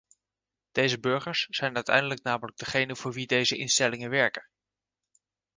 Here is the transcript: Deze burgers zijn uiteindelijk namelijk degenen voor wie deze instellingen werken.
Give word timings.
Deze 0.71 0.99
burgers 0.99 1.45
zijn 1.49 1.75
uiteindelijk 1.75 2.21
namelijk 2.23 2.57
degenen 2.57 2.97
voor 2.97 3.13
wie 3.13 3.27
deze 3.27 3.57
instellingen 3.57 4.09
werken. 4.09 4.47